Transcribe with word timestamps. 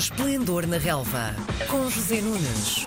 Esplendor 0.00 0.66
na 0.66 0.78
Relva, 0.78 1.34
com 1.68 1.90
José 1.90 2.22
Nunes. 2.22 2.86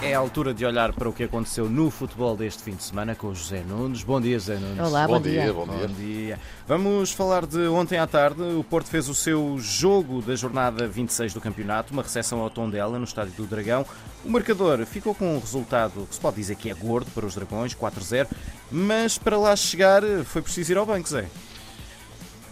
É 0.00 0.14
a 0.14 0.18
altura 0.20 0.54
de 0.54 0.64
olhar 0.64 0.92
para 0.92 1.08
o 1.08 1.12
que 1.12 1.24
aconteceu 1.24 1.68
no 1.68 1.90
futebol 1.90 2.36
deste 2.36 2.62
fim 2.62 2.76
de 2.76 2.84
semana 2.84 3.16
com 3.16 3.26
o 3.26 3.34
José 3.34 3.64
Nunes. 3.68 4.04
Bom 4.04 4.20
dia, 4.20 4.38
José 4.38 4.54
Nunes. 4.54 4.78
Olá, 4.78 5.08
bom, 5.08 5.14
Bom 5.14 5.22
dia. 5.22 5.42
dia, 5.42 5.52
bom 5.52 5.66
dia. 5.66 5.88
Bom 5.88 5.94
dia. 5.94 6.38
Vamos 6.68 7.10
falar 7.10 7.44
de 7.46 7.66
ontem 7.66 7.98
à 7.98 8.06
tarde. 8.06 8.40
O 8.42 8.62
Porto 8.62 8.86
fez 8.88 9.08
o 9.08 9.14
seu 9.14 9.58
jogo 9.58 10.22
da 10.22 10.36
jornada 10.36 10.86
26 10.86 11.34
do 11.34 11.40
campeonato, 11.40 11.92
uma 11.92 12.04
recepção 12.04 12.38
ao 12.38 12.48
Tondela 12.48 12.96
no 12.96 13.04
Estádio 13.04 13.32
do 13.32 13.46
Dragão. 13.48 13.84
O 14.24 14.30
marcador 14.30 14.86
ficou 14.86 15.16
com 15.16 15.34
um 15.34 15.40
resultado 15.40 16.06
que 16.08 16.14
se 16.14 16.20
pode 16.20 16.36
dizer 16.36 16.54
que 16.54 16.70
é 16.70 16.74
gordo 16.74 17.10
para 17.10 17.26
os 17.26 17.34
Dragões, 17.34 17.74
4-0, 17.74 18.28
mas 18.70 19.18
para 19.18 19.36
lá 19.36 19.56
chegar 19.56 20.04
foi 20.26 20.42
preciso 20.42 20.70
ir 20.70 20.78
ao 20.78 20.86
banco, 20.86 21.08
Zé. 21.08 21.26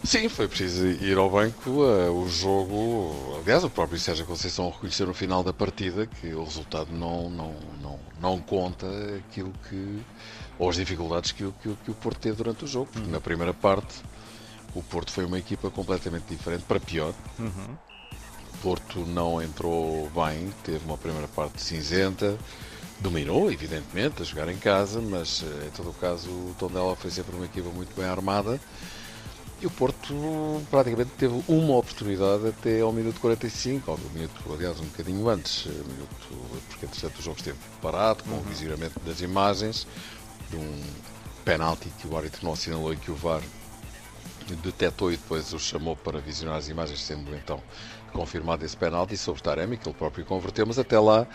Sim, 0.05 0.29
foi 0.29 0.49
preciso 0.49 0.87
ir 0.87 1.19
ao 1.19 1.29
banco. 1.29 1.85
eh, 1.85 2.09
o 2.09 2.27
jogo, 2.29 3.39
aliás, 3.43 3.62
o 3.65 3.69
próprio 3.71 3.98
Sérgio 3.98 4.25
Conceição 4.25 4.71
reconheceu 4.71 5.07
no 5.07 5.12
final 5.15 5.43
da 5.43 5.52
partida 5.52 6.07
que 6.07 6.33
o 6.34 6.45
resultado 6.45 6.91
não, 6.93 7.29
não, 7.29 7.55
não, 7.83 8.01
não 8.21 8.41
conta 8.41 8.87
aquilo 9.19 9.52
que. 9.69 10.01
ou 10.59 10.71
as 10.71 10.77
dificuldades 10.77 11.33
que, 11.33 11.45
o- 11.45 11.52
que, 11.62 11.74
que 11.84 11.91
o 11.91 11.95
Porto 11.95 12.19
teve 12.21 12.37
durante 12.37 12.65
o 12.65 12.69
jogo. 12.69 12.88
Porque 12.93 13.11
na 13.11 13.21
primeira 13.21 13.52
parte 13.52 14.02
o 14.74 14.83
Porto 14.83 15.11
foi 15.12 15.24
uma 15.24 15.38
equipa 15.38 15.71
completamente 15.71 16.24
diferente, 16.29 16.62
para 16.62 16.80
pior. 16.80 17.12
O 18.55 18.59
Porto 18.62 19.01
não 19.01 19.43
entrou 19.43 20.09
bem, 20.10 20.52
teve 20.65 20.85
uma 20.85 20.96
primeira 20.96 21.29
parte 21.29 21.60
cinzenta. 21.60 22.38
Dominou, 23.01 23.51
evidentemente, 23.52 24.23
a 24.23 24.24
jogar 24.24 24.49
em 24.49 24.57
casa, 24.57 25.01
mas 25.01 25.45
eh, 25.45 25.66
em 25.66 25.71
todo 25.71 25.91
o 25.91 25.95
caso 25.95 26.29
o 26.30 26.55
Tondela 26.59 26.96
foi 26.96 27.10
sempre 27.10 27.35
uma 27.37 27.45
equipa 27.45 27.69
muito 27.71 27.95
bem 27.95 28.07
armada. 28.07 28.59
E 29.61 29.67
o 29.67 29.71
Porto 29.71 30.15
praticamente 30.71 31.11
teve 31.19 31.43
uma 31.48 31.77
oportunidade 31.77 32.47
até 32.47 32.80
ao 32.80 32.93
minuto 32.93 33.21
45, 33.21 33.91
ao 33.91 33.99
minuto, 34.15 34.41
aliás, 34.53 34.79
um 34.79 34.85
bocadinho 34.85 35.29
antes, 35.29 35.66
eh, 35.66 35.71
minuto, 35.71 36.61
porque 36.69 36.87
entretanto 36.87 37.19
o 37.19 37.23
jogo 37.23 37.39
esteve 37.39 37.59
parado, 37.82 38.23
com 38.23 38.37
o 38.37 38.41
visioramento 38.43 39.01
das 39.01 39.21
imagens, 39.21 39.85
de 40.49 40.57
um 40.57 40.80
penalti 41.45 41.88
que 41.99 42.07
o 42.07 42.16
árbitro 42.16 42.45
não 42.45 42.52
assinalou 42.52 42.93
e 42.93 42.97
que 42.97 43.10
o 43.10 43.16
VAR 43.16 43.43
detectou 44.63 45.13
e 45.13 45.16
depois 45.16 45.52
o 45.52 45.59
chamou 45.59 45.97
para 45.97 46.21
visionar 46.21 46.57
as 46.57 46.69
imagens, 46.69 47.01
sendo 47.01 47.35
então 47.35 47.60
confirmado 48.13 48.65
esse 48.65 48.77
penalti 48.77 49.16
sobre 49.16 49.43
Taremi, 49.43 49.77
que 49.77 49.88
ele 49.88 49.97
próprio 49.97 50.25
converteu, 50.25 50.66
mas 50.66 50.79
até 50.79 51.01
lá 51.01 51.27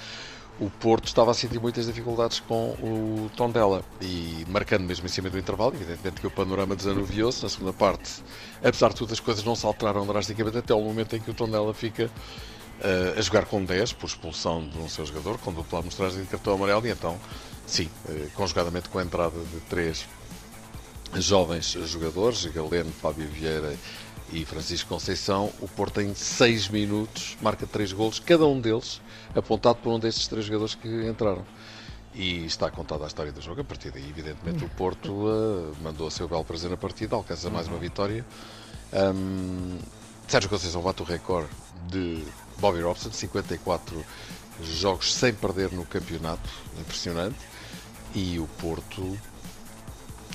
o 0.59 0.69
Porto 0.69 1.07
estava 1.07 1.31
a 1.31 1.33
sentir 1.33 1.59
muitas 1.59 1.85
dificuldades 1.87 2.39
com 2.41 2.69
o 2.81 3.29
Tondela 3.35 3.83
e 4.01 4.45
marcando 4.47 4.83
mesmo 4.83 5.05
em 5.05 5.09
cima 5.09 5.29
do 5.29 5.37
intervalo, 5.37 5.73
evidentemente 5.75 6.21
que 6.21 6.27
o 6.27 6.31
panorama 6.31 6.75
desanuviou-se 6.75 7.41
na 7.43 7.49
segunda 7.49 7.73
parte. 7.73 8.23
Apesar 8.63 8.89
de 8.89 8.95
tudo, 8.95 9.13
as 9.13 9.19
coisas 9.19 9.43
não 9.43 9.55
se 9.55 9.65
alteraram 9.65 10.05
drasticamente 10.05 10.57
até 10.57 10.73
o 10.73 10.81
momento 10.81 11.15
em 11.15 11.19
que 11.19 11.31
o 11.31 11.33
Tondela 11.33 11.73
fica 11.73 12.09
eh, 12.81 13.15
a 13.17 13.21
jogar 13.21 13.45
com 13.45 13.63
10 13.63 13.93
por 13.93 14.07
expulsão 14.07 14.67
de 14.67 14.77
um 14.77 14.87
seu 14.87 15.05
jogador, 15.05 15.37
com 15.39 15.51
dupla 15.51 15.79
amostragem 15.79 16.21
de 16.21 16.27
cartão 16.27 16.53
amarelo 16.53 16.85
e 16.85 16.91
então, 16.91 17.19
sim, 17.65 17.89
eh, 18.09 18.27
conjugadamente 18.35 18.89
com 18.89 18.99
a 18.99 19.03
entrada 19.03 19.39
de 19.39 19.59
três 19.61 20.05
jovens 21.15 21.77
jogadores, 21.85 22.45
Galeno, 22.45 22.91
Fábio 22.91 23.27
Vieira 23.27 23.75
e 24.31 24.45
Francisco 24.45 24.89
Conceição, 24.89 25.51
o 25.59 25.67
Porto 25.67 26.01
em 26.01 26.13
6 26.13 26.69
minutos 26.69 27.37
marca 27.41 27.67
3 27.67 27.93
golos, 27.93 28.19
cada 28.19 28.45
um 28.45 28.59
deles 28.59 29.01
apontado 29.35 29.79
por 29.79 29.91
um 29.91 29.99
desses 29.99 30.27
três 30.27 30.45
jogadores 30.45 30.75
que 30.75 30.87
entraram. 31.07 31.45
E 32.15 32.45
está 32.45 32.69
contada 32.69 33.03
a 33.03 33.07
história 33.07 33.31
do 33.31 33.41
jogo. 33.41 33.61
A 33.61 33.63
partir 33.63 33.89
daí, 33.89 34.07
evidentemente, 34.07 34.63
o 34.63 34.69
Porto 34.69 35.25
eh, 35.27 35.73
mandou 35.81 36.07
a 36.07 36.11
seu 36.11 36.27
belo 36.27 36.45
prazer 36.45 36.69
na 36.69 36.77
partida, 36.77 37.15
alcança 37.15 37.49
mais 37.49 37.67
uma 37.67 37.79
vitória. 37.79 38.23
Ahm, 38.93 39.79
Sérgio 40.27 40.47
Conceição 40.47 40.81
bate 40.83 41.01
o 41.01 41.05
recorde 41.05 41.49
de 41.87 42.23
Bobby 42.59 42.81
Robson, 42.81 43.11
54 43.11 44.05
jogos 44.61 45.11
sem 45.11 45.33
perder 45.33 45.71
no 45.71 45.85
campeonato, 45.85 46.49
impressionante. 46.79 47.39
E 48.13 48.37
o 48.37 48.47
Porto 48.59 49.17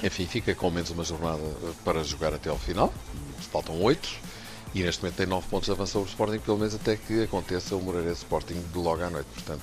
enfim, 0.03 0.27
fica 0.27 0.54
com 0.54 0.71
menos 0.71 0.91
uma 0.91 1.03
jornada 1.03 1.43
para 1.84 2.04
jogar 2.04 2.32
até 2.32 2.48
ao 2.50 2.59
final. 2.59 2.93
Faltam 3.47 3.81
oito. 3.82 4.09
E 4.75 4.82
neste 4.82 5.03
momento 5.03 5.16
tem 5.16 5.26
nove 5.26 5.49
pontos 5.49 5.66
de 5.66 5.72
avanço 5.72 5.93
sobre 5.93 6.09
o 6.09 6.10
Sporting, 6.10 6.38
pelo 6.41 6.59
menos 6.59 6.75
até 6.75 6.97
que 6.97 7.22
aconteça 7.22 7.75
o 7.75 7.81
Moreira 7.81 8.12
Sporting 8.12 8.62
de 8.72 8.78
logo 8.78 9.03
à 9.03 9.09
noite. 9.09 9.28
Portanto, 9.32 9.62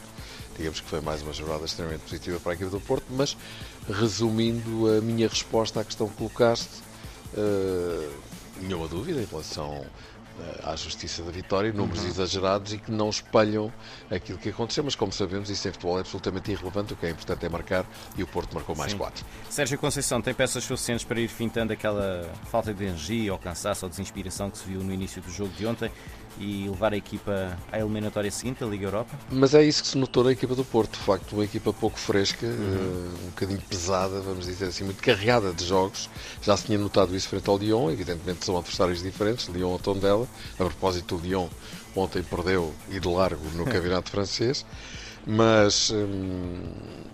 digamos 0.58 0.80
que 0.80 0.90
foi 0.90 1.02
mais 1.02 1.22
uma 1.22 1.32
jornada 1.32 1.66
extremamente 1.66 2.02
positiva 2.02 2.40
para 2.40 2.54
a 2.54 2.56
equipe 2.56 2.72
do 2.72 2.80
Porto. 2.80 3.06
Mas, 3.12 3.38
resumindo 3.88 4.90
a 4.90 5.02
minha 5.02 5.28
resposta 5.28 5.82
à 5.82 5.84
questão 5.84 6.08
que 6.08 6.16
colocaste, 6.16 6.84
eh, 7.38 8.10
nenhuma 8.62 8.88
dúvida 8.88 9.22
em 9.22 9.26
relação 9.26 9.86
à 10.64 10.76
justiça 10.76 11.24
da 11.24 11.32
vitória, 11.32 11.72
números 11.72 12.04
exagerados 12.04 12.74
e 12.74 12.78
que 12.78 12.92
não 12.92 13.10
espelham 13.10 13.72
aquilo 14.10 14.38
que 14.38 14.50
aconteceu, 14.50 14.84
mas 14.84 14.96
como 14.96 15.12
sabemos, 15.12 15.50
isso 15.50 15.68
em 15.68 15.72
futebol 15.72 15.98
é 15.98 16.02
absolutamente 16.02 16.52
irrelevante, 16.52 16.94
o 16.94 16.96
que 16.96 17.06
é 17.06 17.10
importante 17.10 17.46
é 17.46 17.50
marcar 17.50 17.86
e 18.18 18.24
o 18.24 18.28
Porto 18.28 18.54
marcou 18.54 18.76
mais 18.76 18.92
Sim. 18.92 18.98
quatro. 18.98 19.26
Sérgio 19.50 19.78
Conceição 19.78 20.22
tem 20.22 20.34
peças 20.34 20.64
suficientes 20.64 21.06
para 21.06 21.20
ir 21.20 21.28
fintando 21.28 21.74
aquela 21.74 22.30
falta 22.50 22.74
de 22.74 22.84
energia, 22.84 23.32
ou 23.32 23.40
cansaço, 23.40 23.86
ou 23.86 23.90
desinspiração 23.90 24.50
que 24.50 24.58
se 24.58 24.66
viu 24.66 24.82
no 24.82 24.94
início 24.94 25.22
do 25.22 25.32
jogo 25.32 25.52
de 25.54 25.66
ontem 25.66 25.92
e 26.40 26.68
levar 26.70 26.94
a 26.94 26.98
equipa 26.98 27.58
à 27.72 27.80
eliminatória 27.80 28.30
seguinte 28.32 28.60
da 28.60 28.66
Liga 28.66 28.86
Europa? 28.88 29.18
Mas 29.30 29.54
é 29.54 29.64
isso 29.64 29.82
que 29.82 29.90
se 29.90 29.98
notou 29.98 30.24
na 30.24 30.32
equipa 30.32 30.56
do 30.56 30.64
Porto, 30.64 30.94
de 30.94 31.04
facto, 31.04 31.34
uma 31.34 31.44
equipa 31.44 31.72
pouco 31.72 31.98
fresca, 31.98 32.46
eh, 32.46 32.50
um 33.24 33.30
bocadinho 33.30 33.62
pesada, 33.62 34.20
vamos 34.22 34.46
dizer 34.46 34.66
assim, 34.66 34.84
muito 34.84 35.02
carregada 35.02 35.54
de 35.54 35.66
jogos. 35.66 36.10
Já 36.42 36.56
se 36.58 36.66
tinha 36.66 36.78
notado 36.78 37.16
isso 37.16 37.30
frente 37.30 37.50
ao 37.50 37.58
Lyon, 37.58 37.90
evidentemente 37.92 38.46
são 38.46 38.58
adversários 38.58 39.02
diferentes, 39.02 39.48
Lyon 39.48 39.70
ou 39.70 39.80
Tondela. 39.80 40.28
A 40.54 40.64
propósito, 40.64 41.16
o 41.16 41.20
Lyon 41.20 41.48
ontem 41.96 42.22
perdeu 42.22 42.74
e 42.90 43.00
de 43.00 43.08
largo 43.08 43.44
no 43.56 43.64
campeonato 43.66 44.10
francês. 44.10 44.66
Mas, 45.26 45.90
hum, 45.90 46.62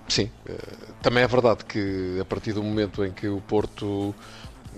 sim, 0.07 0.29
eh, 0.45 0.57
também 1.01 1.23
é 1.23 1.27
verdade 1.27 1.63
que 1.63 2.17
a 2.19 2.25
partir 2.25 2.51
do 2.51 2.61
momento 2.61 3.05
em 3.05 3.11
que 3.11 3.27
o 3.27 3.39
Porto 3.41 4.13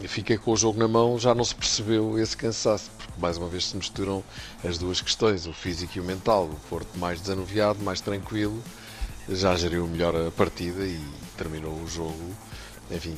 fica 0.01 0.37
com 0.37 0.51
o 0.51 0.57
jogo 0.57 0.79
na 0.79 0.87
mão, 0.87 1.17
já 1.19 1.33
não 1.33 1.43
se 1.43 1.55
percebeu 1.55 2.17
esse 2.19 2.35
cansaço, 2.35 2.89
porque 2.97 3.13
mais 3.19 3.37
uma 3.37 3.47
vez 3.47 3.67
se 3.67 3.77
misturam 3.77 4.23
as 4.63 4.77
duas 4.77 5.01
questões, 5.01 5.45
o 5.45 5.53
físico 5.53 5.97
e 5.97 6.01
o 6.01 6.03
mental. 6.03 6.45
O 6.45 6.55
Porto 6.69 6.97
mais 6.97 7.21
desanuviado, 7.21 7.83
mais 7.83 8.01
tranquilo, 8.01 8.61
já 9.29 9.55
geriu 9.55 9.87
melhor 9.87 10.15
a 10.15 10.31
partida 10.31 10.83
e 10.85 10.99
terminou 11.37 11.73
o 11.73 11.87
jogo, 11.87 12.35
enfim, 12.91 13.17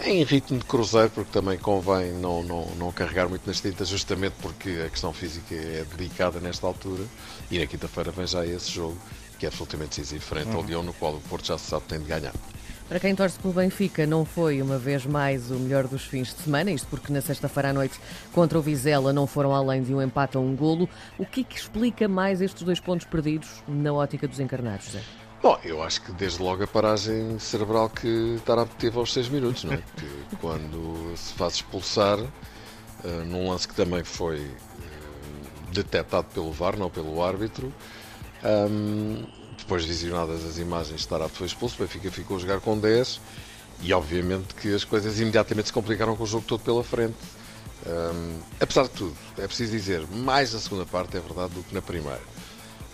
em 0.00 0.24
ritmo 0.24 0.58
de 0.58 0.64
cruzeiro, 0.64 1.10
porque 1.10 1.30
também 1.30 1.56
convém 1.58 2.12
não, 2.12 2.42
não, 2.42 2.66
não 2.76 2.92
carregar 2.92 3.28
muito 3.28 3.46
nas 3.46 3.60
tintas, 3.60 3.88
justamente 3.88 4.34
porque 4.40 4.82
a 4.84 4.90
questão 4.90 5.12
física 5.12 5.54
é 5.54 5.84
dedicada 5.96 6.40
nesta 6.40 6.66
altura, 6.66 7.04
e 7.50 7.58
na 7.58 7.66
quinta-feira 7.66 8.10
vem 8.10 8.26
já 8.26 8.44
esse 8.44 8.70
jogo, 8.70 8.98
que 9.38 9.46
é 9.46 9.48
absolutamente 9.48 10.00
decisivo, 10.00 10.24
frente 10.24 10.54
ao 10.54 10.62
Leão, 10.62 10.82
no 10.82 10.92
qual 10.94 11.14
o 11.14 11.20
Porto 11.20 11.46
já 11.46 11.58
se 11.58 11.70
sabe 11.70 11.84
tem 11.86 12.00
de 12.00 12.06
ganhar. 12.06 12.34
Para 12.88 13.00
quem 13.00 13.14
torce 13.14 13.38
pelo 13.38 13.54
Benfica, 13.54 14.06
não 14.06 14.26
foi 14.26 14.60
uma 14.60 14.76
vez 14.76 15.06
mais 15.06 15.50
o 15.50 15.54
melhor 15.54 15.88
dos 15.88 16.04
fins 16.04 16.34
de 16.34 16.42
semana, 16.42 16.70
isto 16.70 16.86
porque 16.88 17.10
na 17.10 17.22
sexta-feira 17.22 17.70
à 17.70 17.72
noite 17.72 17.98
contra 18.30 18.58
o 18.58 18.62
Vizela 18.62 19.10
não 19.10 19.26
foram 19.26 19.54
além 19.54 19.82
de 19.82 19.94
um 19.94 20.02
empate 20.02 20.36
a 20.36 20.40
um 20.40 20.54
golo. 20.54 20.86
O 21.18 21.24
que 21.24 21.40
é 21.40 21.44
que 21.44 21.56
explica 21.56 22.06
mais 22.06 22.42
estes 22.42 22.62
dois 22.62 22.80
pontos 22.80 23.06
perdidos 23.06 23.62
na 23.66 23.90
ótica 23.90 24.28
dos 24.28 24.38
encarnados, 24.38 24.90
Zé? 24.90 25.00
Bom, 25.42 25.58
eu 25.64 25.82
acho 25.82 26.02
que 26.02 26.12
desde 26.12 26.42
logo 26.42 26.62
a 26.62 26.66
paragem 26.66 27.38
cerebral 27.38 27.88
que 27.88 28.38
Tarap 28.44 28.70
teve 28.76 28.98
aos 28.98 29.12
6 29.14 29.30
minutos, 29.30 29.64
não 29.64 29.72
é? 29.72 29.76
Que 29.76 30.36
quando 30.40 31.16
se 31.16 31.32
faz 31.34 31.54
expulsar, 31.54 32.18
eh, 32.18 33.24
num 33.26 33.48
lance 33.48 33.66
que 33.66 33.74
também 33.74 34.04
foi 34.04 34.40
eh, 34.40 35.70
detectado 35.72 36.26
pelo 36.34 36.52
VAR, 36.52 36.78
não 36.78 36.90
pelo 36.90 37.22
árbitro, 37.22 37.72
ahm, 38.42 39.24
depois 39.64 39.84
visionadas 39.84 40.44
as 40.44 40.58
imagens, 40.58 41.06
Tarap 41.06 41.30
foi 41.34 41.46
expulso, 41.46 41.76
o 41.76 41.86
Benfica 41.86 42.10
ficou 42.10 42.36
a 42.36 42.40
jogar 42.40 42.60
com 42.60 42.78
10 42.78 43.18
e 43.80 43.92
obviamente 43.94 44.54
que 44.54 44.74
as 44.74 44.84
coisas 44.84 45.18
imediatamente 45.18 45.66
se 45.66 45.72
complicaram 45.72 46.14
com 46.14 46.22
o 46.22 46.26
jogo 46.26 46.44
todo 46.46 46.60
pela 46.60 46.84
frente. 46.84 47.16
Ahm, 47.86 48.40
apesar 48.60 48.84
de 48.84 48.90
tudo, 48.90 49.16
é 49.38 49.46
preciso 49.46 49.72
dizer, 49.72 50.06
mais 50.06 50.52
na 50.52 50.60
segunda 50.60 50.84
parte 50.84 51.16
é 51.16 51.20
verdade 51.20 51.54
do 51.54 51.62
que 51.62 51.74
na 51.74 51.80
primeira. 51.80 52.20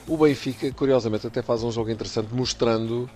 O 0.07 0.17
Benfica, 0.17 0.71
curiosamente, 0.73 1.27
até 1.27 1.43
faz 1.43 1.65
um 1.65 1.73
jogo 1.73 1.91
interessante, 1.91 2.33
mostrando 2.33 3.11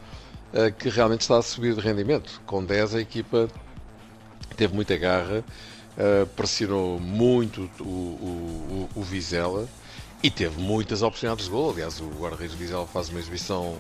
eh, 0.53 0.73
que 0.73 0.89
realmente 0.89 1.23
está 1.23 1.39
a 1.39 1.43
subir 1.43 1.75
de 1.75 1.81
rendimento. 1.81 2.43
Com 2.45 2.65
10, 2.65 2.97
a 2.97 3.01
equipa 3.01 3.49
teve 4.57 4.75
muita 4.75 4.97
garra, 4.97 5.45
eh, 5.97 6.27
pressionou 6.37 6.99
muito 6.99 7.71
o, 7.81 7.85
o, 7.85 8.89
o, 8.95 9.01
o 9.01 9.03
Vizela 9.03 9.69
e 10.25 10.31
teve 10.31 10.59
muitas 10.59 11.03
oportunidades 11.03 11.45
de 11.45 11.51
gol. 11.51 11.71
Aliás, 11.71 12.01
o 12.01 12.09
guarda-redes 12.09 12.55
Vizela 12.55 12.87
faz 12.87 13.11
uma 13.11 13.21
exibição 13.21 13.77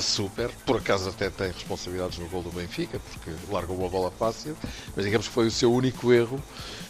super. 0.00 0.50
Por 0.64 0.76
acaso 0.76 1.08
até 1.08 1.30
tem 1.30 1.48
responsabilidades 1.48 2.18
no 2.18 2.28
gol 2.28 2.42
do 2.42 2.50
Benfica, 2.50 2.98
porque 2.98 3.30
largou 3.50 3.76
uma 3.76 3.88
bola 3.88 4.10
fácil, 4.10 4.56
mas 4.94 5.04
digamos 5.04 5.28
que 5.28 5.34
foi 5.34 5.46
o 5.46 5.50
seu 5.50 5.72
único 5.72 6.12
erro 6.12 6.42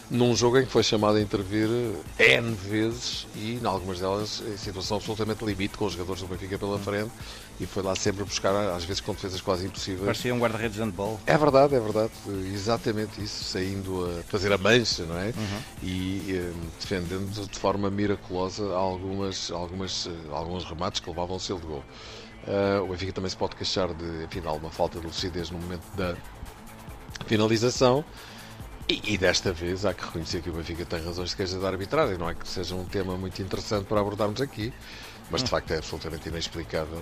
num 0.09 0.35
jogo 0.35 0.59
em 0.59 0.65
que 0.65 0.71
foi 0.71 0.83
chamado 0.83 1.17
a 1.17 1.21
intervir 1.21 1.67
N 2.19 2.53
vezes 2.55 3.25
e, 3.35 3.59
em 3.61 3.65
algumas 3.65 3.99
delas, 3.99 4.43
em 4.47 4.57
situação 4.57 4.97
absolutamente 4.97 5.43
limite, 5.43 5.77
com 5.77 5.85
os 5.85 5.93
jogadores 5.93 6.21
do 6.21 6.27
Benfica 6.27 6.57
pela 6.59 6.77
frente, 6.77 7.11
e 7.59 7.65
foi 7.65 7.81
lá 7.81 7.95
sempre 7.95 8.23
buscar, 8.23 8.53
às 8.75 8.83
vezes 8.83 9.01
com 9.01 9.13
defesas 9.13 9.41
quase 9.41 9.65
impossíveis. 9.65 10.05
Parecia 10.05 10.33
um 10.33 10.39
guarda-redes 10.39 10.75
de 10.75 10.83
handball. 10.83 11.19
É 11.25 11.37
verdade, 11.37 11.75
é 11.75 11.79
verdade, 11.79 12.11
exatamente 12.53 13.23
isso, 13.23 13.43
saindo 13.43 14.05
a 14.05 14.23
fazer 14.23 14.51
a 14.51 14.57
mancha, 14.57 15.03
não 15.05 15.17
é? 15.17 15.27
Uhum. 15.27 15.61
E 15.81 16.25
eh, 16.29 16.51
defendendo 16.79 17.47
de 17.47 17.59
forma 17.59 17.89
miraculosa 17.89 18.71
algumas, 18.73 19.49
algumas, 19.51 20.07
eh, 20.07 20.11
alguns 20.31 20.63
remates 20.65 20.99
que 20.99 21.09
levavam 21.09 21.37
o 21.37 21.39
selo 21.39 21.59
de 21.59 21.67
gol. 21.67 21.83
Uh, 22.47 22.83
o 22.83 22.87
Benfica 22.87 23.13
também 23.13 23.29
se 23.29 23.37
pode 23.37 23.55
queixar 23.55 23.93
de, 23.93 24.25
enfim, 24.25 24.41
de 24.41 24.47
alguma 24.47 24.69
falta 24.69 24.99
de 24.99 25.05
lucidez 25.05 25.49
no 25.49 25.59
momento 25.59 25.85
da 25.95 26.15
finalização. 27.25 28.03
E, 28.89 29.13
e, 29.13 29.17
desta 29.17 29.53
vez 29.53 29.85
há 29.85 29.93
que 29.93 30.03
reconhecer 30.03 30.41
que 30.41 30.49
o 30.49 30.53
Benfica 30.53 30.85
tem 30.85 31.01
razões 31.03 31.29
de 31.29 31.37
queixa 31.37 31.57
da 31.57 31.69
arbitragem. 31.69 32.17
Não 32.17 32.29
é 32.29 32.33
que 32.33 32.47
seja 32.47 32.75
um 32.75 32.83
tema 32.83 33.15
muito 33.15 33.41
interessante 33.41 33.85
para 33.85 34.01
abordarmos 34.01 34.41
aqui, 34.41 34.73
mas 35.31 35.41
de 35.41 35.49
facto 35.49 35.71
é 35.71 35.77
absolutamente 35.77 36.27
inexplicável 36.27 37.01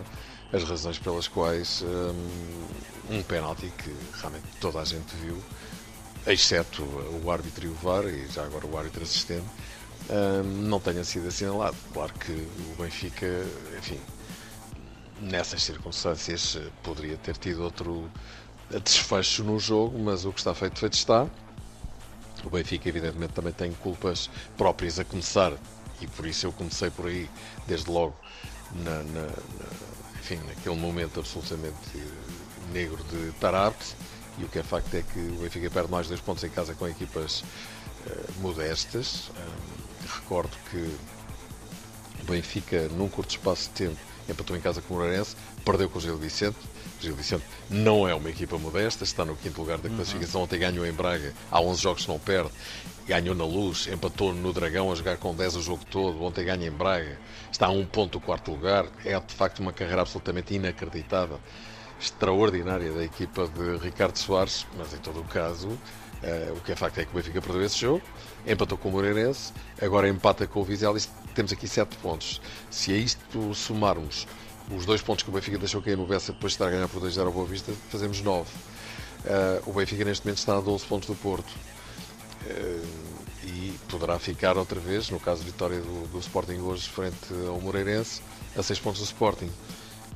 as 0.54 0.64
razões 0.64 1.00
pelas 1.00 1.28
quais 1.28 1.82
um, 1.82 3.16
um 3.16 3.24
penalti 3.24 3.72
que 3.78 3.96
realmente 4.20 4.46
toda 4.60 4.80
a 4.80 4.86
gente 4.86 5.16
viu, 5.16 5.42
exceto 6.28 6.84
o 6.84 7.32
árbitro 7.32 7.66
e 7.66 7.70
o 7.70 7.74
VAR, 7.74 8.06
e 8.06 8.28
já 8.28 8.44
agora 8.44 8.68
o 8.68 8.78
árbitro 8.78 9.02
assistente, 9.02 9.48
um, 10.10 10.44
não 10.44 10.80
tenha 10.80 11.04
sido 11.04 11.30
assinalado. 11.30 11.76
Claro 11.94 12.14
que 12.14 12.32
o 12.32 12.82
Benfica, 12.82 13.28
enfim, 13.78 14.00
nessas 15.22 15.64
circunstâncias 15.64 16.58
poderia 16.84 17.16
ter 17.18 17.38
tido 17.38 17.64
outro 17.64 18.10
desfecho 18.84 19.44
no 19.44 19.60
jogo, 19.60 20.00
mas 20.00 20.26
o 20.26 20.32
que 20.32 20.40
está 20.40 20.54
feito, 20.54 20.80
feito 20.80 20.94
está. 20.94 21.28
O 22.44 22.50
Benfica, 22.50 22.90
evidentemente, 22.90 23.34
também 23.34 23.54
tem 23.54 23.72
culpas 23.74 24.30
próprias 24.58 25.00
a 25.00 25.06
começar, 25.06 25.54
e 26.02 26.08
por 26.08 26.26
isso 26.26 26.48
eu 26.48 26.52
comecei 26.52 26.90
por 26.90 27.06
aí, 27.06 27.30
desde 27.68 27.90
logo, 27.90 28.16
na, 28.84 29.04
na, 29.04 29.22
na 29.22 29.28
enfim, 30.20 30.40
naquele 30.48 30.76
momento 30.76 31.20
absolutamente 31.20 31.76
negro 32.72 33.04
de 33.06 33.32
Tarapte. 33.34 33.96
E 34.38 34.44
o 34.44 34.48
que 34.48 34.60
é 34.60 34.64
facto 34.64 34.94
é 34.96 35.02
que 35.02 35.20
o 35.20 35.42
Benfica 35.42 35.70
perde 35.70 35.92
mais 35.92 36.08
dois 36.08 36.22
pontos 36.22 36.44
em 36.44 36.50
casa 36.50 36.74
com 36.74 36.88
equipas 36.88 37.42
uh, 37.42 38.34
modestas. 38.40 39.30
Um, 39.30 40.08
recordo 40.22 40.56
que 40.70 40.78
o 42.22 42.26
Benfica, 42.26 42.88
num 42.90 43.10
curto 43.10 43.32
espaço 43.32 43.64
de 43.70 43.76
tempo, 43.76 44.11
empatou 44.32 44.56
em 44.56 44.62
casa 44.62 44.82
com 44.82 44.94
o 44.94 44.98
Moreirense, 44.98 45.36
perdeu 45.64 45.90
com 45.90 46.00
o 46.00 46.02
Gil 46.02 46.18
Vicente. 46.18 46.58
O 47.00 47.04
Gil 47.04 47.16
Vicente 47.16 47.44
não 47.70 48.08
é 48.08 48.14
uma 48.14 48.30
equipa 48.30 48.58
modesta, 48.58 49.04
está 49.04 49.26
no 49.26 49.36
quinto 49.36 49.60
lugar 49.60 49.78
da 49.78 49.90
uhum. 49.90 49.96
classificação, 49.96 50.44
ontem 50.44 50.60
ganhou 50.60 50.86
em 50.86 50.92
Braga, 50.92 51.34
há 51.52 51.62
11 51.62 51.82
jogos 51.82 52.04
que 52.04 52.10
não 52.10 52.20
perde, 52.20 52.52
ganhou 53.08 53.36
na 53.36 53.46
Luz, 53.46 53.88
empatou 53.88 54.34
no 54.34 54.54
Dragão 54.54 54.92
a 54.92 54.96
jogar 54.96 55.18
com 55.18 55.34
10 55.34 55.56
o 55.58 55.62
jogo 55.62 55.84
todo, 55.90 56.24
ontem 56.24 56.46
ganha 56.46 56.68
em 56.68 56.72
Braga, 56.72 57.18
está 57.52 57.68
a 57.68 57.72
um 57.72 57.86
ponto 57.86 58.20
do 58.20 58.20
quarto 58.20 58.52
lugar, 58.52 58.86
é 59.04 59.20
de 59.20 59.34
facto 59.34 59.60
uma 59.60 59.74
carreira 59.74 60.02
absolutamente 60.02 60.54
inacreditável, 60.54 61.40
extraordinária 62.00 62.92
da 62.92 63.04
equipa 63.04 63.48
de 63.48 63.78
Ricardo 63.78 64.18
Soares, 64.18 64.66
mas 64.78 64.94
em 64.94 64.98
todo 64.98 65.20
o 65.20 65.24
caso, 65.26 65.78
uh, 66.24 66.54
o 66.58 66.62
que 66.62 66.72
é 66.72 66.76
facto 66.76 67.00
é 67.00 67.06
que 67.06 67.12
o 67.12 67.16
Benfica 67.16 67.42
perdeu 67.42 67.64
esse 67.64 67.80
jogo, 67.80 68.02
empatou 68.46 68.78
com 68.78 68.90
o 68.90 68.92
Moreirense, 68.92 69.54
agora 69.82 70.08
empata 70.08 70.48
com 70.48 70.62
o 70.62 70.64
Vizela 70.64 70.98
e 70.98 71.02
temos 71.34 71.52
aqui 71.52 71.68
7 71.68 71.96
pontos. 71.98 72.42
Se 72.70 72.92
a 72.92 72.98
isto 72.98 73.54
somarmos 73.54 74.28
os 74.70 74.86
dois 74.86 75.02
pontos 75.02 75.24
que 75.24 75.30
o 75.30 75.34
Benfica 75.34 75.58
deixou 75.58 75.82
cair 75.82 75.98
no 75.98 76.06
Bessa 76.06 76.32
depois 76.32 76.52
de 76.52 76.56
estar 76.56 76.68
a 76.68 76.72
ganhar 76.72 76.88
por 76.88 77.02
2-0 77.02 77.26
ao 77.26 77.32
Boa 77.32 77.46
Vista, 77.46 77.72
fazemos 77.90 78.22
9. 78.22 78.50
Uh, 78.50 79.70
o 79.70 79.74
Benfica 79.74 80.04
neste 80.06 80.26
momento 80.26 80.40
está 80.40 80.58
a 80.58 80.62
12 80.62 80.86
pontos 80.86 81.08
do 81.08 81.16
Porto. 81.16 81.52
Uh, 82.46 83.12
e 83.44 83.74
poderá 83.90 84.20
ficar 84.20 84.58
outra 84.58 84.80
vez, 84.80 85.10
no 85.10 85.20
caso 85.20 85.44
vitória 85.44 85.80
do, 85.80 86.08
do 86.08 86.20
Sporting 86.20 86.60
hoje 86.60 86.88
frente 86.88 87.18
ao 87.48 87.60
Moreirense, 87.60 88.22
a 88.56 88.62
6 88.62 88.80
pontos 88.80 89.00
do 89.00 89.06
Sporting. 89.06 89.50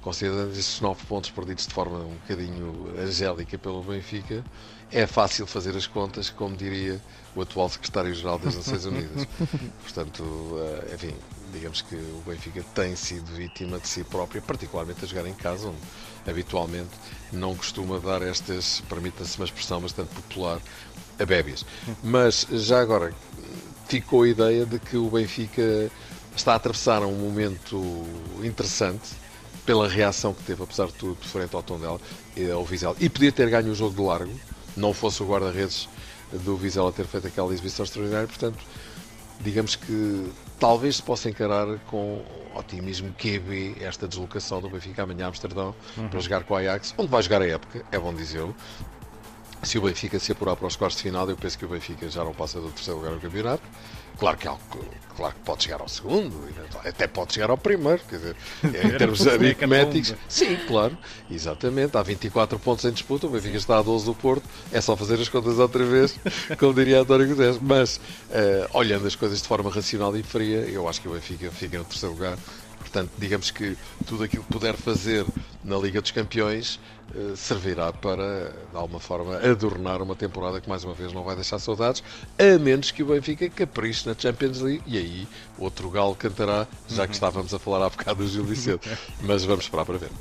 Considerando 0.06 0.52
estes 0.52 0.82
9 0.82 1.04
pontos 1.08 1.32
perdidos 1.32 1.66
de 1.66 1.74
forma 1.74 1.98
um 1.98 2.14
bocadinho 2.14 2.94
angélica 2.96 3.58
pelo 3.58 3.82
Benfica, 3.82 4.46
é 4.92 5.08
fácil 5.08 5.48
fazer 5.48 5.76
as 5.76 5.88
contas, 5.88 6.30
como 6.30 6.56
diria 6.56 7.02
o 7.36 7.42
atual 7.42 7.68
secretário-geral 7.68 8.38
das 8.38 8.56
Nações 8.56 8.86
Unidas. 8.86 9.28
Portanto, 9.82 10.22
uh, 10.22 10.94
enfim, 10.94 11.16
digamos 11.52 11.82
que 11.82 11.96
o 11.96 12.22
Benfica 12.24 12.64
tem 12.76 12.96
sido 12.96 13.26
vítima 13.34 13.80
de 13.80 13.88
si 13.88 14.04
própria, 14.04 14.40
particularmente 14.44 15.04
a 15.04 15.08
jogar 15.08 15.26
em 15.26 15.34
casa, 15.34 15.70
onde 15.70 16.30
habitualmente 16.30 16.92
não 17.34 17.56
costuma 17.56 17.98
dar 17.98 18.22
estas, 18.22 18.82
permita-se 18.88 19.40
uma 19.40 19.46
expressão 19.46 19.82
bastante 19.82 20.14
popular, 20.14 20.60
a 21.20 21.26
bébias. 21.26 21.66
Mas 22.04 22.46
já 22.52 22.80
agora 22.80 23.12
ficou 23.88 24.22
a 24.22 24.30
ideia 24.30 24.68
de 24.68 24.78
que 24.78 24.98
o 24.98 25.10
Benfica 25.10 25.90
está 26.36 26.54
a 26.54 26.58
atravessar 26.58 27.02
um 27.02 27.16
momento 27.16 27.82
interessante 28.44 29.25
pela 29.66 29.88
reação 29.88 30.34
que 30.34 30.44
teve, 30.44 30.62
apesar 30.64 30.88
de 30.88 30.94
tudo, 30.94 31.18
frente 31.22 31.56
ao 31.56 31.64
Tondela, 31.64 32.00
ao 32.54 32.66
Vizela, 32.66 32.96
e 33.00 33.10
podia 33.10 33.32
ter 33.32 33.50
ganho 33.50 33.72
o 33.72 33.76
jogo 33.76 33.96
de 33.96 34.02
largo, 34.02 34.34
não 34.78 34.94
fosse 34.94 35.24
o 35.24 35.28
guarda-redes 35.28 35.90
do 36.32 36.56
Vizela 36.56 36.92
ter 36.92 37.06
feito 37.06 37.28
aquela 37.28 37.52
exibição 37.54 37.84
extraordinária, 37.84 38.28
portanto, 38.28 38.60
digamos 39.42 39.76
que 39.76 40.32
talvez 40.60 40.98
se 40.98 41.04
possa 41.04 41.30
encarar 41.30 41.80
com 41.88 42.24
otimismo 42.56 43.14
QB 43.14 43.78
esta 43.82 44.08
deslocação 44.08 44.62
do 44.62 44.70
Benfica 44.70 45.04
amanhã 45.04 45.26
a 45.26 45.30
Amsterdão 45.30 45.76
uhum. 45.98 46.08
para 46.08 46.20
jogar 46.20 46.44
com 46.44 46.54
o 46.54 46.58
Ajax, 46.58 46.94
onde 46.98 47.10
vai 47.10 47.22
jogar 47.22 47.42
a 47.42 47.48
época, 47.48 47.84
é 47.92 48.00
bom 48.00 48.14
dizê-lo. 48.14 48.56
Se 49.64 49.78
o 49.78 49.82
Benfica 49.82 50.20
se 50.20 50.32
apurar 50.32 50.56
para 50.56 50.68
os 50.68 50.76
quartos 50.76 50.98
de 50.98 51.04
final, 51.04 51.28
eu 51.30 51.36
penso 51.36 51.58
que 51.58 51.66
o 51.66 51.68
Benfica 51.68 52.08
já 52.10 52.24
não 52.24 52.34
passa 52.34 52.60
do 52.60 52.70
terceiro 52.70 53.00
lugar 53.00 53.14
no 53.14 53.20
campeonato. 53.20 53.64
Claro 54.18 54.38
que, 54.38 54.48
é 54.48 54.56
claro 55.16 55.34
que 55.34 55.42
pode 55.42 55.64
chegar 55.64 55.82
ao 55.82 55.88
segundo, 55.88 56.34
até 56.86 57.08
pode 57.08 57.34
chegar 57.34 57.50
ao 57.50 57.58
primeiro, 57.58 58.02
quer 58.10 58.18
dizer, 58.18 58.36
em 58.64 58.98
termos 58.98 59.28
aritméticos. 59.28 60.14
Sim, 60.28 60.56
claro, 60.68 60.98
exatamente. 61.30 61.98
Há 61.98 62.04
24 62.04 62.58
pontos 62.60 62.86
em 62.86 62.92
disputa, 62.92 63.28
o 63.28 63.30
Benfica 63.30 63.58
está 63.58 63.78
a 63.78 63.82
12 63.82 64.06
do 64.06 64.14
Porto, 64.14 64.44
é 64.72 64.80
só 64.82 64.96
fazer 64.96 65.20
as 65.20 65.30
contas 65.30 65.60
outra 65.60 65.86
vez, 65.86 66.18
como 66.60 66.74
diria 66.74 67.02
António 67.02 67.28
Guterres. 67.28 67.60
Mas, 67.62 67.98
uh, 67.98 68.70
olhando 68.74 69.08
as 69.08 69.16
coisas 69.16 69.42
de 69.42 69.48
forma 69.48 69.70
racional 69.70 70.16
e 70.16 70.24
fria, 70.24 70.60
eu 70.60 70.88
acho 70.88 71.02
que 71.02 71.08
o 71.08 71.12
Benfica 71.12 71.52
fica 71.52 71.78
no 71.78 71.86
terceiro 71.86 72.14
lugar 72.14 72.38
Portanto, 72.96 73.12
digamos 73.18 73.52
que 73.52 73.76
tudo 74.06 74.24
aquilo 74.24 74.44
que 74.44 74.54
puder 74.54 74.74
fazer 74.76 75.26
na 75.66 75.78
Liga 75.78 76.00
dos 76.00 76.12
Campeões 76.12 76.80
eh, 77.14 77.34
servirá 77.36 77.92
para, 77.92 78.54
de 78.72 78.78
alguma 78.78 79.00
forma, 79.00 79.38
adornar 79.38 80.02
uma 80.02 80.16
temporada 80.16 80.62
que, 80.62 80.70
mais 80.70 80.84
uma 80.84 80.94
vez, 80.94 81.12
não 81.12 81.24
vai 81.24 81.36
deixar 81.36 81.60
saudades, 81.60 82.04
a 82.38 82.60
menos 82.60 82.92
que 82.92 83.02
o 83.02 83.08
Benfica 83.08 83.50
capriche 83.50 84.08
na 84.08 84.16
Champions 84.18 84.62
League 84.62 84.84
e 84.86 84.98
aí 84.98 85.28
outro 85.58 85.90
galo 85.90 86.16
cantará, 86.16 86.68
já 86.88 87.08
que 87.08 87.14
estávamos 87.16 87.54
a 87.54 87.60
falar 87.60 87.86
há 87.86 87.90
bocado 87.90 88.24
do 88.24 88.28
Gil 88.30 88.44
Vicente. 88.44 88.90
Mas 89.22 89.44
vamos 89.44 89.66
esperar 89.66 89.86
para 89.86 89.98
ver. 89.98 90.12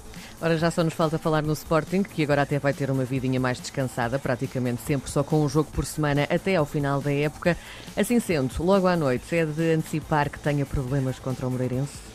Ora, 0.41 0.59
já 0.59 0.71
só 0.71 0.83
nos 0.83 0.95
falta 0.95 1.19
falar 1.19 1.43
no 1.43 1.53
Sporting, 1.53 2.03
que 2.03 2.23
agora 2.23 2.43
até 2.43 2.59
vai 2.59 2.73
ter 2.73 2.91
uma 2.91 3.05
vidinha 3.05 3.39
mais 3.39 3.61
descansada, 3.61 4.19
praticamente 4.19 4.83
sempre 4.83 5.11
só 5.11 5.23
com 5.23 5.45
um 5.45 5.49
jogo 5.49 5.71
por 5.73 5.85
semana 5.85 6.27
até 6.29 6.57
ao 6.57 6.67
final 6.67 7.01
da 7.01 7.13
época. 7.13 7.57
Assim 7.97 8.19
sendo, 8.19 8.53
logo 8.63 8.87
à 8.87 8.97
noite, 8.97 9.35
é 9.35 9.47
de 9.47 9.73
antecipar 9.73 10.29
que 10.29 10.39
tenha 10.39 10.67
problemas 10.67 11.19
contra 11.19 11.47
o 11.47 11.51
Moreirense? 11.51 12.14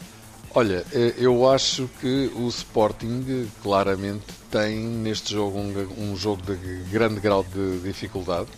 Olha, 0.56 0.84
eh, 0.92 1.14
eu 1.18 1.48
acho 1.48 1.88
que 2.02 2.32
o 2.36 2.48
Sporting 2.48 3.48
claramente 3.62 4.26
tem 4.50 4.80
neste 4.80 5.34
jogo 5.34 5.60
um, 5.60 6.12
um, 6.12 6.16
jogo 6.16 6.42
de 6.42 6.56
grande 6.90 7.20
grau 7.20 7.44
de 7.44 7.80
dificuldade, 7.82 8.50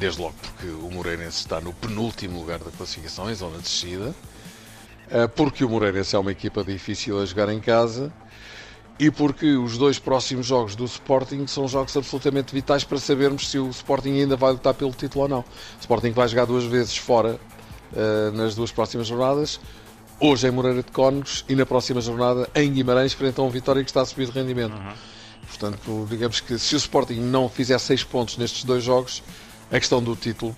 desde 0.00 0.20
logo 0.20 0.34
porque 0.42 0.66
o 0.66 0.90
Moreirense 0.90 1.38
está 1.38 1.60
no 1.60 1.72
penúltimo 1.72 2.40
lugar 2.40 2.58
da 2.58 2.72
classificação, 2.72 3.30
em 3.30 3.34
zona 3.36 3.58
de 3.58 3.62
descida, 3.62 4.12
eh, 5.10 5.28
porque 5.28 5.64
o 5.64 5.68
Moreirense 5.68 6.16
é 6.16 6.18
uma 6.18 6.32
equipa 6.32 6.64
difícil 6.64 7.20
a 7.20 7.24
jogar 7.24 7.48
em 7.50 7.60
casa 7.60 8.12
e 8.98 9.08
porque 9.08 9.54
os 9.54 9.78
dois 9.78 10.00
próximos 10.00 10.44
jogos 10.44 10.74
do 10.74 10.84
Sporting 10.84 11.46
são 11.46 11.68
jogos 11.68 11.96
absolutamente 11.96 12.52
vitais 12.52 12.82
para 12.82 12.98
sabermos 12.98 13.48
se 13.48 13.60
o 13.60 13.70
Sporting 13.70 14.10
ainda 14.10 14.36
vai 14.36 14.50
lutar 14.50 14.74
pelo 14.74 14.90
título 14.90 15.22
ou 15.22 15.28
não. 15.28 15.40
O 15.40 15.80
Sporting 15.80 16.10
vai 16.10 16.26
jogar 16.26 16.46
duas 16.46 16.64
vezes 16.64 16.96
fora 16.96 17.38
uh, 17.92 18.36
nas 18.36 18.56
duas 18.56 18.72
próximas 18.72 19.06
jornadas 19.06 19.60
hoje 20.20 20.46
em 20.46 20.50
Moreira 20.50 20.82
de 20.82 20.90
Cónegos 20.90 21.44
e 21.48 21.54
na 21.54 21.66
próxima 21.66 22.00
jornada 22.00 22.48
em 22.54 22.72
Guimarães, 22.72 23.12
frente 23.12 23.40
a 23.40 23.42
um 23.42 23.50
Vitória 23.50 23.82
que 23.82 23.90
está 23.90 24.02
a 24.02 24.06
subir 24.06 24.26
de 24.26 24.32
rendimento. 24.32 24.74
Uhum. 24.74 24.92
Portanto, 25.46 26.06
digamos 26.08 26.40
que 26.40 26.58
se 26.58 26.74
o 26.74 26.78
Sporting 26.78 27.20
não 27.20 27.48
fizer 27.48 27.78
seis 27.78 28.02
pontos 28.02 28.38
nestes 28.38 28.64
dois 28.64 28.82
jogos, 28.82 29.22
a 29.70 29.78
questão 29.78 30.02
do 30.02 30.16
título 30.16 30.56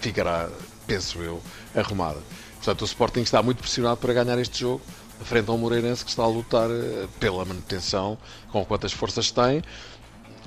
ficará, 0.00 0.48
penso 0.86 1.22
eu, 1.22 1.40
arrumada. 1.74 2.20
Portanto, 2.56 2.82
o 2.82 2.84
Sporting 2.84 3.20
está 3.20 3.42
muito 3.42 3.58
pressionado 3.58 3.98
para 3.98 4.12
ganhar 4.12 4.38
este 4.38 4.60
jogo, 4.60 4.80
frente 5.24 5.48
ao 5.48 5.56
Moreirense 5.56 6.04
que 6.04 6.10
está 6.10 6.22
a 6.22 6.28
lutar 6.28 6.68
eh, 6.70 7.06
pela 7.20 7.44
manutenção, 7.44 8.18
com 8.50 8.64
quantas 8.64 8.92
forças 8.92 9.30
tem. 9.30 9.62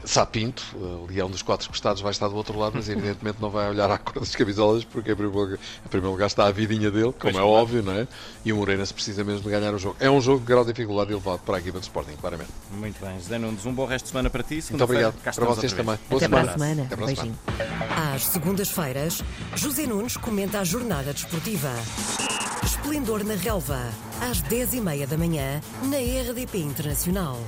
Sapinto, 0.06 0.64
o 0.76 1.08
leão 1.10 1.30
dos 1.30 1.42
quatro 1.42 1.70
costados, 1.70 2.02
vai 2.02 2.12
estar 2.12 2.28
do 2.28 2.36
outro 2.36 2.58
lado, 2.58 2.74
mas 2.76 2.90
evidentemente 2.90 3.38
não 3.42 3.50
vai 3.50 3.70
olhar 3.70 3.90
à 3.92 3.98
cor 3.98 4.20
das 4.20 4.36
camisolas, 4.36 4.84
porque 4.84 5.12
em 5.12 5.16
primeiro 5.16 5.38
lugar, 5.38 5.58
em 5.86 5.90
primeiro 5.90 6.12
lugar 6.12 6.28
está 6.28 6.48
a 6.48 6.52
vidinha 6.52 6.90
dele, 6.90 7.14
como 7.14 7.38
é 7.38 7.42
óbvio, 7.42 7.84
não 7.84 7.94
é? 7.94 8.08
E 8.44 8.54
o 8.54 8.58
Moreirense 8.58 8.94
precisa 8.94 9.24
mesmo 9.24 9.42
de 9.42 9.50
ganhar 9.50 9.74
o 9.74 9.78
jogo. 9.78 9.96
É 10.00 10.10
um 10.10 10.22
jogo 10.22 10.40
de 10.40 10.46
grau 10.46 10.64
de 10.64 10.74
dificuldade 10.74 11.12
elevado 11.12 11.40
para 11.40 11.58
a 11.58 11.60
equipa 11.60 11.80
de 11.80 11.86
Sporting, 11.86 12.16
claramente. 12.20 12.52
Muito 12.72 13.04
bem, 13.04 13.20
José 13.20 13.38
Nunes, 13.38 13.66
um 13.66 13.74
bom 13.74 13.86
resto 13.86 14.06
de 14.06 14.12
semana 14.12 14.30
para 14.30 14.44
ti. 14.44 14.64
Muito 14.70 14.84
obrigado. 14.84 15.16
Para 15.22 15.46
vocês 15.46 15.74
também. 15.74 15.98
Boa 16.10 16.18
Até 16.18 16.26
semana. 16.28 16.52
semana. 16.52 16.84
Até 16.84 16.96
para 16.96 17.06
a. 17.06 17.16
Semana. 17.16 17.36
Às 18.16 18.26
segundas-feiras, 18.26 19.24
José 19.56 19.86
Nunes 19.86 20.18
comenta 20.18 20.60
a 20.60 20.64
jornada 20.64 21.14
desportiva. 21.14 21.72
Esplendor 22.64 23.24
na 23.24 23.36
Relva, 23.36 23.80
às 24.22 24.42
10h30 24.44 25.08
da 25.08 25.18
manhã, 25.18 25.62
na 25.84 25.98
RDP 25.98 26.60
Internacional. 26.60 27.40